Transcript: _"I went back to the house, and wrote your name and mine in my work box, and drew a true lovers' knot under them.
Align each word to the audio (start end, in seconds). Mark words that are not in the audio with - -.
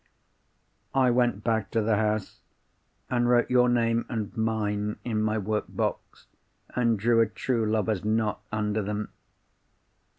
_"I 0.99 1.11
went 1.11 1.43
back 1.43 1.69
to 1.69 1.81
the 1.83 1.95
house, 1.95 2.39
and 3.11 3.29
wrote 3.29 3.51
your 3.51 3.69
name 3.69 4.07
and 4.09 4.35
mine 4.35 4.97
in 5.03 5.21
my 5.21 5.37
work 5.37 5.65
box, 5.69 6.25
and 6.75 6.97
drew 6.97 7.21
a 7.21 7.27
true 7.27 7.67
lovers' 7.69 8.03
knot 8.03 8.41
under 8.51 8.81
them. 8.81 9.09